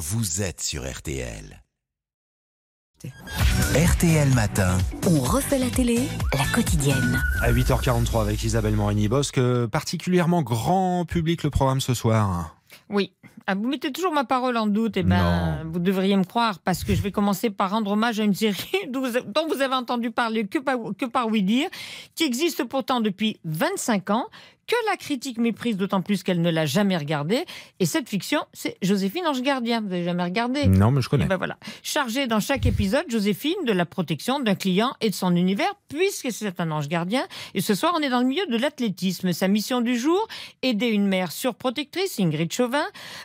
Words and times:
vous 0.00 0.40
êtes 0.40 0.62
sur 0.62 0.90
RTL. 0.90 1.62
RTL 3.04 4.34
Matin. 4.34 4.78
On 5.06 5.20
refait 5.20 5.58
la 5.58 5.68
télé, 5.68 6.08
la 6.32 6.46
quotidienne. 6.54 7.22
À 7.42 7.52
8h43 7.52 8.22
avec 8.22 8.42
Isabelle 8.42 8.76
Morini-Bosque, 8.76 9.66
particulièrement 9.66 10.40
grand 10.40 11.04
public 11.04 11.42
le 11.42 11.50
programme 11.50 11.82
ce 11.82 11.92
soir. 11.92 12.56
Oui. 12.88 13.12
Ah, 13.46 13.54
vous 13.54 13.68
mettez 13.68 13.92
toujours 13.92 14.12
ma 14.12 14.24
parole 14.24 14.56
en 14.56 14.66
doute, 14.66 14.96
et 14.96 15.02
ben, 15.02 15.64
vous 15.70 15.80
devriez 15.80 16.16
me 16.16 16.24
croire, 16.24 16.60
parce 16.60 16.82
que 16.82 16.94
je 16.94 17.02
vais 17.02 17.12
commencer 17.12 17.50
par 17.50 17.70
rendre 17.70 17.90
hommage 17.90 18.20
à 18.20 18.24
une 18.24 18.34
série 18.34 18.70
dont 18.88 19.02
vous 19.02 19.60
avez 19.60 19.74
entendu 19.74 20.10
parler 20.10 20.46
que 20.46 20.58
par, 20.58 20.76
que 20.96 21.04
par 21.04 21.26
oui 21.26 21.42
dire, 21.42 21.68
qui 22.14 22.24
existe 22.24 22.64
pourtant 22.64 23.02
depuis 23.02 23.38
25 23.44 24.10
ans, 24.10 24.28
que 24.70 24.76
la 24.88 24.96
critique 24.96 25.38
méprise, 25.38 25.76
d'autant 25.76 26.00
plus 26.00 26.22
qu'elle 26.22 26.40
ne 26.40 26.50
l'a 26.50 26.64
jamais 26.64 26.96
regardée. 26.96 27.44
Et 27.80 27.86
cette 27.86 28.08
fiction, 28.08 28.40
c'est 28.52 28.76
Joséphine 28.82 29.26
Ange 29.26 29.42
Gardien. 29.42 29.80
Vous 29.80 29.88
n'avez 29.88 30.04
jamais 30.04 30.22
regardé? 30.22 30.68
Non, 30.68 30.92
mais 30.92 31.02
je 31.02 31.08
connais. 31.08 31.26
ben 31.26 31.38
voilà. 31.38 31.56
Chargée 31.82 32.28
dans 32.28 32.38
chaque 32.38 32.66
épisode, 32.66 33.04
Joséphine, 33.08 33.64
de 33.66 33.72
la 33.72 33.84
protection 33.84 34.38
d'un 34.38 34.54
client 34.54 34.92
et 35.00 35.10
de 35.10 35.14
son 35.14 35.34
univers, 35.34 35.72
puisque 35.88 36.30
c'est 36.30 36.60
un 36.60 36.70
ange 36.70 36.86
gardien. 36.86 37.26
Et 37.54 37.60
ce 37.60 37.74
soir, 37.74 37.94
on 37.98 38.00
est 38.00 38.10
dans 38.10 38.20
le 38.20 38.26
milieu 38.26 38.46
de 38.46 38.56
l'athlétisme. 38.56 39.32
Sa 39.32 39.48
mission 39.48 39.80
du 39.80 39.98
jour, 39.98 40.28
aider 40.62 40.86
une 40.86 41.08
mère 41.08 41.32
surprotectrice, 41.32 42.20
Ingrid 42.20 42.52
Chauvin, 42.52 42.84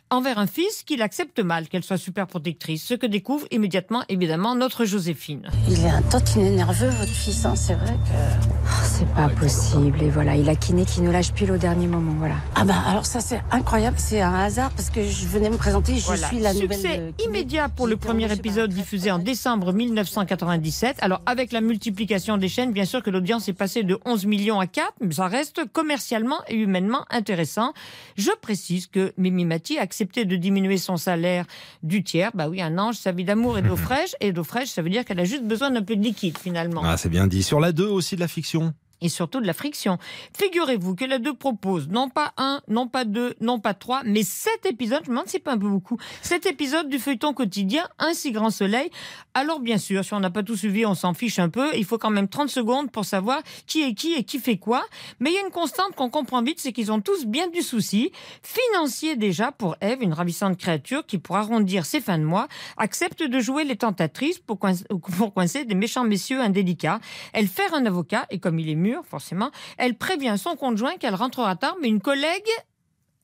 envers 0.09 0.39
un 0.39 0.48
fils 0.48 0.81
qu'il 0.81 1.03
accepte 1.03 1.39
mal 1.39 1.67
qu'elle 1.67 1.84
soit 1.84 1.99
super 1.99 2.25
protectrice. 2.25 2.84
Ce 2.84 2.95
que 2.95 3.05
découvre 3.05 3.45
immédiatement, 3.51 4.03
évidemment, 4.09 4.55
notre 4.55 4.85
Joséphine. 4.85 5.48
Il 5.70 5.79
est 5.85 5.89
un 5.89 6.01
tantinet 6.01 6.49
nerveux, 6.49 6.89
votre 6.89 7.12
fils. 7.12 7.45
Hein. 7.45 7.55
C'est 7.55 7.75
vrai 7.75 7.93
que... 7.93 8.48
Oh, 8.65 8.84
c'est 8.84 9.13
pas 9.13 9.29
possible. 9.29 10.01
Et 10.01 10.09
voilà, 10.09 10.35
il 10.35 10.49
a 10.49 10.55
kiné 10.55 10.85
qui 10.85 11.01
ne 11.01 11.12
lâche 11.12 11.34
pile 11.35 11.52
au 11.52 11.57
dernier 11.57 11.88
moment. 11.88 12.13
Voilà. 12.17 12.35
Ah 12.55 12.63
bah 12.63 12.75
alors 12.88 13.05
ça 13.05 13.20
c'est 13.20 13.41
incroyable, 13.52 13.98
c'est 13.99 14.21
un 14.21 14.34
hasard 14.34 14.71
parce 14.71 14.89
que 14.89 15.03
je 15.03 15.27
venais 15.27 15.49
me 15.49 15.57
présenter, 15.57 15.95
je 15.95 16.16
suis 16.16 16.39
la 16.39 16.53
nouvelle. 16.53 16.80
Succès 16.80 16.99
euh, 16.99 17.12
immédiat 17.26 17.67
pour 17.67 17.88
le 17.88 17.98
premier 17.98 18.31
épisode 18.31 18.71
diffusé 18.71 19.12
en 19.12 19.20
décembre 19.20 19.73
1997. 19.73 20.98
Alors 21.01 21.21
avec 21.26 21.51
la 21.51 21.62
multiplication 21.62 22.37
des 22.37 22.48
chaînes, 22.48 22.71
bien 22.71 22.85
sûr 22.85 23.04
que 23.04 23.09
l'audience 23.09 23.49
est 23.49 23.54
passée 23.54 23.84
de 23.84 23.99
11 24.05 24.26
millions 24.26 24.59
à 24.59 24.68
4, 24.68 24.93
mais 25.01 25.13
ça 25.13 25.27
reste 25.27 25.62
commercialement 25.71 26.40
et 26.48 26.55
humainement 26.55 27.05
intéressant. 27.09 27.74
Je 28.18 28.31
précise 28.41 28.87
que 28.87 29.13
Mimi 29.18 29.43
Mati 29.43 29.77
a 29.77 29.81
accepté 29.81 30.24
de 30.24 30.37
diminuer 30.37 30.77
son 30.77 30.96
salaire 30.96 31.46
du 31.84 32.04
tiers. 32.04 32.31
Bah 32.34 32.48
oui, 32.49 32.62
un 32.62 32.77
ange, 32.77 32.96
sa 32.96 33.12
vie 33.12 33.26
d'amour 33.26 33.57
et 33.57 33.62
d'eau 33.62 33.76
fraîche. 33.76 34.15
Et 34.21 34.31
d'eau 34.31 34.46
fraîche, 34.46 34.70
ça 34.70 34.81
veut 34.81 34.90
dire 34.90 35.04
qu'elle 35.04 35.20
a 35.20 35.26
juste 35.26 35.43
besoin 35.43 35.70
d'un 35.70 35.84
peu 35.84 35.96
de 35.98 36.02
liquide 36.02 36.37
finalement. 36.37 36.81
Ah, 36.85 36.96
c'est 36.98 37.09
bien 37.09 37.27
dit. 37.27 37.43
Sur 37.43 37.59
la 37.59 37.74
2 37.74 37.85
aussi 37.85 38.15
de 38.15 38.21
la 38.21 38.27
fiction? 38.27 38.74
Et 39.05 39.09
surtout 39.09 39.39
de 39.39 39.45
la 39.45 39.53
friction. 39.53 39.98
Figurez-vous 40.37 40.95
que 40.95 41.05
la 41.05 41.20
2 41.20 41.35
propose 41.35 41.87
non 41.89 42.09
pas 42.09 42.34
un, 42.37 42.61
non 42.67 42.87
pas 42.87 43.05
deux, 43.05 43.35
non 43.39 43.59
pas 43.59 43.73
trois, 43.73 44.01
mais 44.03 44.23
sept 44.23 44.65
épisodes, 44.65 45.01
je 45.05 45.09
me 45.09 45.15
demande 45.15 45.27
si 45.27 45.34
c'est 45.34 45.39
pas 45.39 45.53
un 45.53 45.57
peu 45.57 45.70
beaucoup, 45.70 45.97
sept 46.21 46.45
épisodes 46.45 46.89
du 46.89 46.97
feuilleton 46.97 47.34
quotidien, 47.34 47.87
un 47.99 48.13
si 48.13 48.31
grand 48.31 48.49
soleil. 48.49 48.89
Alors 49.34 49.59
bien 49.59 49.77
sûr, 49.77 50.03
si 50.03 50.13
on 50.13 50.20
n'a 50.20 50.29
pas 50.29 50.43
tout 50.43 50.57
suivi, 50.57 50.85
on 50.85 50.95
s'en 50.95 51.13
fiche 51.13 51.39
un 51.39 51.49
peu, 51.49 51.75
il 51.75 51.85
faut 51.85 51.97
quand 51.97 52.09
même 52.09 52.27
30 52.27 52.49
secondes 52.49 52.91
pour 52.91 53.05
savoir 53.05 53.41
qui 53.67 53.84
est 53.84 53.93
qui 53.93 54.13
et 54.13 54.23
qui 54.23 54.39
fait 54.39 54.57
quoi. 54.57 54.84
Mais 55.19 55.29
il 55.29 55.34
y 55.35 55.37
a 55.37 55.41
une 55.45 55.51
constante 55.51 55.93
qu'on 55.95 56.09
comprend 56.09 56.41
vite, 56.41 56.59
c'est 56.59 56.73
qu'ils 56.73 56.91
ont 56.91 57.01
tous 57.01 57.25
bien 57.25 57.47
du 57.47 57.62
souci. 57.62 58.12
Financier 58.41 59.15
déjà 59.15 59.51
pour 59.51 59.75
Eve, 59.81 60.01
une 60.01 60.13
ravissante 60.13 60.57
créature 60.57 61.05
qui, 61.05 61.19
pour 61.19 61.35
arrondir 61.35 61.85
ses 61.85 62.01
fins 62.01 62.17
de 62.17 62.23
mois, 62.23 62.47
accepte 62.77 63.21
de 63.21 63.40
jouer 63.40 63.65
les 63.65 63.75
tentatrices 63.75 64.40
pour 64.40 64.57
coincer, 64.57 64.85
pour 65.17 65.34
coincer 65.34 65.66
des 65.66 65.75
méchants 65.75 66.03
messieurs 66.03 66.41
indélicats. 66.41 67.00
Elle 67.34 67.47
fait 67.47 67.72
un 67.73 67.85
avocat 67.85 68.25
et 68.29 68.40
comme 68.40 68.59
il 68.59 68.69
est 68.69 68.75
mûr, 68.75 68.94
forcément, 69.03 69.51
elle 69.78 69.96
prévient 69.96 70.35
son 70.38 70.56
conjoint 70.56 70.97
qu'elle 70.97 71.16
rentrera 71.16 71.56
tard, 71.56 71.75
mais 71.81 71.88
une 71.88 72.01
collègue 72.01 72.50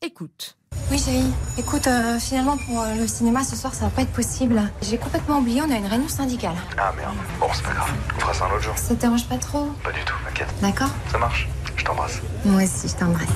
écoute. 0.02 0.58
Oui, 0.89 0.97
chérie. 0.97 1.31
Écoute, 1.58 1.88
euh, 1.88 2.19
finalement, 2.19 2.58
pour 2.58 2.81
euh, 2.81 2.95
le 2.95 3.08
cinéma 3.08 3.44
ce 3.44 3.55
soir, 3.55 3.73
ça 3.73 3.86
va 3.86 3.91
pas 3.91 4.02
être 4.02 4.11
possible. 4.11 4.61
J'ai 4.81 4.97
complètement 4.97 5.39
oublié, 5.39 5.61
on 5.61 5.72
a 5.72 5.75
une 5.75 5.86
réunion 5.86 6.08
syndicale. 6.08 6.55
Ah 6.78 6.91
merde. 6.97 7.16
Bon, 7.39 7.47
c'est 7.53 7.63
pas 7.63 7.73
grave. 7.73 7.94
On 8.16 8.19
fera 8.19 8.33
ça 8.33 8.45
un 8.45 8.52
autre 8.52 8.63
jour. 8.63 8.78
Ça 8.78 8.95
te 8.95 9.02
dérange 9.02 9.28
pas 9.28 9.38
trop? 9.38 9.67
Pas 9.83 9.91
du 9.91 10.03
tout, 10.03 10.16
t'inquiète. 10.25 10.50
D'accord 10.61 10.89
Ça 11.12 11.18
marche. 11.18 11.47
Je 11.75 11.84
t'embrasse. 11.85 12.22
Moi 12.45 12.63
aussi, 12.63 12.88
je 12.88 12.95
t'embrasse. 12.95 13.28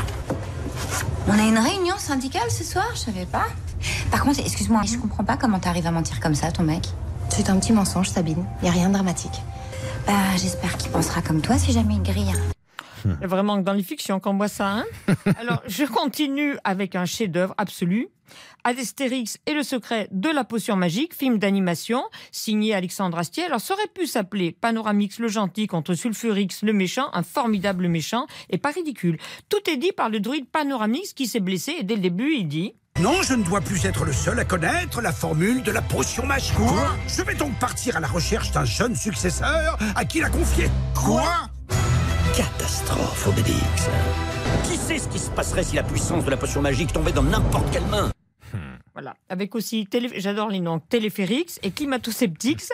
On 1.28 1.34
a 1.34 1.44
une 1.44 1.58
réunion 1.58 1.98
syndicale 1.98 2.50
ce 2.50 2.64
soir? 2.64 2.86
Je 2.94 3.00
savais 3.00 3.26
pas. 3.26 3.46
Par 4.12 4.24
contre, 4.24 4.40
excuse-moi, 4.40 4.82
je 4.86 4.98
comprends 4.98 5.24
pas 5.24 5.38
comment 5.38 5.60
t'arrives 5.60 5.88
à 5.88 5.92
mentir 5.92 6.20
comme 6.20 6.36
ça, 6.36 6.52
ton 6.52 6.64
mec. 6.64 6.84
C'est 7.30 7.50
un 7.50 7.58
petit 7.60 7.74
mensonge, 7.74 8.10
Sabine. 8.10 8.46
Y 8.64 8.68
a 8.68 8.72
rien 8.72 8.88
de 8.90 8.94
dramatique. 8.94 9.42
Bah, 10.08 10.14
j'espère 10.38 10.78
qu'il 10.78 10.92
pensera 10.92 11.22
comme 11.22 11.42
toi 11.42 11.58
si 11.58 11.72
jamais 11.72 11.96
il 11.96 12.04
grille. 12.04 12.34
Il 13.06 13.22
y 13.22 13.24
a 13.24 13.28
vraiment 13.28 13.58
que 13.58 13.64
dans 13.64 13.74
les 13.74 13.84
fictions 13.84 14.20
qu'on 14.20 14.36
voit 14.36 14.48
ça. 14.48 14.68
Hein 14.68 14.86
Alors, 15.40 15.62
je 15.68 15.84
continue 15.86 16.56
avec 16.64 16.96
un 16.96 17.06
chef-d'œuvre 17.06 17.54
absolu. 17.58 18.10
Astérix 18.64 19.38
et 19.46 19.54
le 19.54 19.62
secret 19.62 20.08
de 20.12 20.30
la 20.30 20.44
potion 20.44 20.76
magique, 20.76 21.14
film 21.14 21.38
d'animation, 21.38 22.04
signé 22.32 22.74
Alexandre 22.74 23.20
Astier. 23.20 23.44
Alors, 23.44 23.62
ça 23.62 23.76
aurait 23.76 23.88
pu 23.94 24.08
s'appeler 24.08 24.52
Panoramix 24.52 25.20
le 25.20 25.28
gentil 25.28 25.68
contre 25.68 25.94
Sulfurix 25.94 26.64
le 26.64 26.74
méchant, 26.74 27.10
un 27.14 27.22
formidable 27.22 27.88
méchant, 27.88 28.26
et 28.50 28.58
pas 28.58 28.72
ridicule. 28.72 29.20
Tout 29.50 29.70
est 29.70 29.78
dit 29.78 29.92
par 29.92 30.10
le 30.10 30.20
druide 30.20 30.48
Panoramix 30.50 31.14
qui 31.14 31.28
s'est 31.28 31.40
blessé, 31.40 31.76
et 31.80 31.84
dès 31.84 31.96
le 31.96 32.02
début, 32.02 32.34
il 32.34 32.48
dit 32.48 32.74
non, 33.06 33.22
je 33.22 33.34
ne 33.34 33.44
dois 33.44 33.62
plus 33.62 33.86
être 33.86 34.04
le 34.04 34.12
seul 34.12 34.40
à 34.40 34.46
connaître 34.46 35.00
la 35.00 35.12
formule 35.12 35.62
de 35.62 35.72
la 35.72 35.84
potion 35.84 36.26
magique. 36.26 36.56
Quoi 36.56 36.96
Je 37.08 37.22
vais 37.22 37.36
donc 37.36 37.54
partir 37.60 37.98
à 37.98 38.00
la 38.00 38.08
recherche 38.08 38.52
d'un 38.52 38.66
jeune 38.66 38.96
successeur 38.96 39.78
à 39.96 40.06
qui 40.06 40.22
la 40.22 40.30
confier. 40.30 40.72
Quoi 40.96 41.50
Catastrophe, 42.36 43.28
Obélix. 43.28 43.90
Qui 44.64 44.78
sait 44.78 44.98
ce 44.98 45.08
qui 45.08 45.20
se 45.20 45.30
passerait 45.30 45.64
si 45.64 45.76
la 45.76 45.84
puissance 45.84 46.26
de 46.26 46.32
la 46.32 46.38
potion 46.38 46.64
magique 46.64 46.94
tombait 46.94 47.12
dans 47.12 47.22
n'importe 47.22 47.70
quelle 47.72 47.86
main? 47.86 48.10
Voilà. 48.96 49.18
Avec 49.28 49.56
aussi, 49.56 49.86
télé... 49.88 50.10
j'adore 50.16 50.50
les 50.50 50.62
noms, 50.62 50.80
Téléphérix 50.80 51.60
et 51.64 51.72
Climato-Septix. 51.72 52.70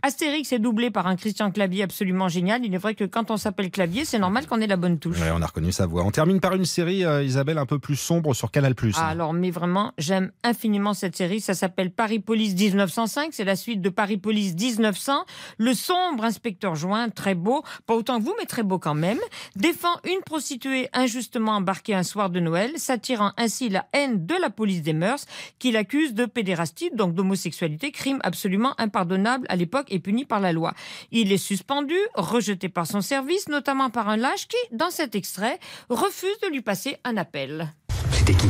Astérix 0.00 0.50
est 0.52 0.58
doublé 0.58 0.90
par 0.90 1.06
un 1.06 1.16
Christian 1.16 1.50
Clavier 1.50 1.82
absolument 1.82 2.28
génial. 2.28 2.64
Il 2.64 2.74
est 2.74 2.78
vrai 2.78 2.94
que 2.94 3.04
quand 3.04 3.30
on 3.30 3.36
s'appelle 3.36 3.70
Clavier, 3.70 4.06
c'est 4.06 4.18
normal 4.18 4.46
qu'on 4.46 4.62
ait 4.62 4.66
la 4.66 4.78
bonne 4.78 4.98
touche. 4.98 5.20
Ouais, 5.20 5.30
on 5.34 5.42
a 5.42 5.46
reconnu 5.46 5.72
sa 5.72 5.84
voix. 5.84 6.02
On 6.02 6.10
termine 6.10 6.40
par 6.40 6.54
une 6.54 6.64
série, 6.64 7.04
euh, 7.04 7.22
Isabelle, 7.22 7.58
un 7.58 7.66
peu 7.66 7.78
plus 7.78 7.96
sombre 7.96 8.32
sur 8.32 8.50
Canal+. 8.50 8.74
Ah, 8.94 9.08
alors, 9.08 9.34
mais 9.34 9.50
vraiment, 9.50 9.92
j'aime 9.98 10.32
infiniment 10.42 10.94
cette 10.94 11.14
série. 11.14 11.42
Ça 11.42 11.52
s'appelle 11.52 11.90
Paris 11.90 12.20
Police 12.20 12.54
1905. 12.54 13.28
C'est 13.32 13.44
la 13.44 13.56
suite 13.56 13.82
de 13.82 13.90
Paris 13.90 14.16
Police 14.16 14.54
1900. 14.54 15.26
Le 15.58 15.74
sombre 15.74 16.24
inspecteur 16.24 16.74
Join, 16.74 17.10
très 17.10 17.34
beau, 17.34 17.62
pas 17.84 17.94
autant 17.94 18.18
que 18.18 18.24
vous, 18.24 18.34
mais 18.38 18.46
très 18.46 18.62
beau 18.62 18.78
quand 18.78 18.94
même, 18.94 19.18
défend 19.56 20.00
une 20.04 20.22
prostituée 20.24 20.88
injustement 20.94 21.52
embarquée 21.52 21.94
un 21.94 22.02
soir 22.02 22.30
de 22.30 22.40
Noël, 22.40 22.70
s'attirant 22.76 23.32
ainsi 23.36 23.68
la 23.68 23.86
haine 23.92 24.24
de 24.24 24.34
la 24.40 24.48
police 24.48 24.80
des 24.82 24.94
mœurs, 24.94 25.26
qui 25.58 25.65
l'accuse 25.70 26.14
de 26.14 26.26
pédérastie, 26.26 26.90
donc 26.94 27.14
d'homosexualité, 27.14 27.90
crime 27.90 28.20
absolument 28.22 28.74
impardonnable 28.78 29.46
à 29.48 29.56
l'époque 29.56 29.86
et 29.90 29.98
puni 29.98 30.24
par 30.24 30.40
la 30.40 30.52
loi. 30.52 30.74
Il 31.10 31.32
est 31.32 31.38
suspendu, 31.38 31.96
rejeté 32.14 32.68
par 32.68 32.86
son 32.86 33.00
service, 33.00 33.48
notamment 33.48 33.90
par 33.90 34.08
un 34.08 34.16
lâche 34.16 34.48
qui, 34.48 34.56
dans 34.72 34.90
cet 34.90 35.14
extrait, 35.14 35.58
refuse 35.88 36.38
de 36.42 36.48
lui 36.48 36.60
passer 36.62 36.96
un 37.04 37.16
appel. 37.16 37.72
C'était 38.12 38.34
qui 38.34 38.48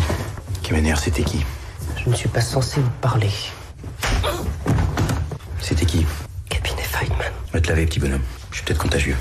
Qui 0.62 0.72
m'énerve, 0.72 1.00
c'était 1.00 1.24
qui? 1.24 1.44
Je 1.96 2.10
ne 2.10 2.14
suis 2.14 2.28
pas 2.28 2.40
censé 2.40 2.80
vous 2.80 2.90
parler. 3.00 3.30
C'était 5.60 5.86
qui? 5.86 6.04
Cabinet 6.48 6.82
Feynman. 6.82 7.32
Va 7.52 7.60
te 7.60 7.68
laver, 7.68 7.86
petit 7.86 8.00
bonhomme. 8.00 8.22
Je 8.50 8.56
suis 8.56 8.64
peut-être 8.64 8.82
contagieux. 8.82 9.16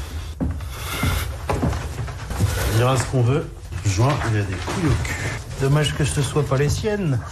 On 2.74 2.78
dira 2.78 2.98
ce 2.98 3.04
qu'on 3.06 3.22
veut. 3.22 3.50
Juin, 3.86 4.16
il 4.32 4.38
a 4.38 4.42
des 4.44 4.56
couilles 4.56 4.88
au 4.88 5.04
cul. 5.04 5.45
Dommage 5.62 5.96
que 5.96 6.04
ce 6.04 6.22
soit 6.22 6.46
pas 6.46 6.58
les 6.58 6.70
siennes. 6.70 7.20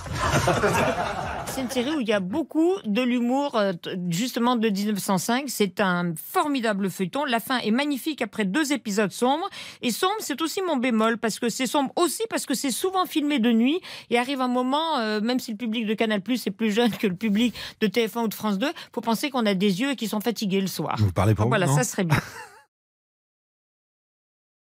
C'est 1.53 1.61
une 1.61 1.69
série 1.69 1.95
où 1.95 1.99
il 1.99 2.07
y 2.07 2.13
a 2.13 2.19
beaucoup 2.19 2.73
de 2.83 3.03
l'humour, 3.03 3.55
euh, 3.57 3.73
justement 4.09 4.55
de 4.55 4.69
1905. 4.69 5.43
C'est 5.49 5.81
un 5.81 6.13
formidable 6.15 6.89
feuilleton. 6.89 7.25
La 7.25 7.39
fin 7.39 7.59
est 7.59 7.69
magnifique 7.69 8.23
après 8.23 8.43
deux 8.43 8.73
épisodes 8.73 9.11
sombres. 9.11 9.47
Et 9.83 9.91
sombre, 9.91 10.15
c'est 10.17 10.41
aussi 10.41 10.63
mon 10.63 10.77
bémol, 10.77 11.19
parce 11.19 11.37
que 11.37 11.49
c'est 11.49 11.67
sombre 11.67 11.91
aussi 11.95 12.23
parce 12.27 12.47
que 12.47 12.55
c'est 12.55 12.71
souvent 12.71 13.05
filmé 13.05 13.37
de 13.37 13.51
nuit. 13.51 13.81
Et 14.09 14.17
arrive 14.17 14.41
un 14.41 14.47
moment, 14.47 14.97
euh, 14.97 15.21
même 15.21 15.39
si 15.39 15.51
le 15.51 15.57
public 15.57 15.85
de 15.85 15.93
Canal 15.93 16.21
Plus 16.21 16.47
est 16.47 16.51
plus 16.51 16.71
jeune 16.71 16.89
que 16.89 17.05
le 17.05 17.15
public 17.15 17.53
de 17.81 17.87
TF1 17.87 18.23
ou 18.23 18.27
de 18.29 18.33
France 18.33 18.57
2, 18.57 18.71
faut 18.91 19.01
penser 19.01 19.29
qu'on 19.29 19.45
a 19.45 19.53
des 19.53 19.79
yeux 19.79 19.91
et 19.91 19.95
qui 19.95 20.07
sont 20.07 20.21
fatigués 20.21 20.61
le 20.61 20.65
soir. 20.65 20.95
Vous 20.97 21.11
parlez 21.11 21.35
pour 21.35 21.49
Voilà, 21.49 21.67
vous, 21.67 21.73
non 21.73 21.77
ça 21.77 21.83
serait 21.83 22.05
bien. 22.05 22.17